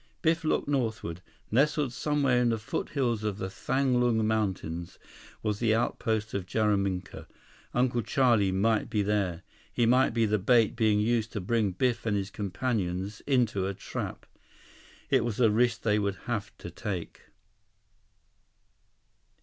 [0.23, 1.21] Biff looked northward.
[1.51, 4.97] Nestled somewhere in the foothills of the Thanglung mountains
[5.43, 7.27] was the outpost of Jaraminka.
[7.75, 9.43] Uncle Charlie might be there.
[9.71, 13.75] He might be the bait being used to bring Biff and his companions into a
[13.75, 14.25] trap.
[15.11, 17.21] It was a risk they would have to take.